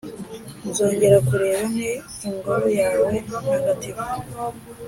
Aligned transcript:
nzongera 0.67 1.17
kureba 1.27 1.61
nte 1.73 1.91
ingoro 2.27 2.67
yawe 2.79 3.09
ntagatifu?’ 3.43 4.05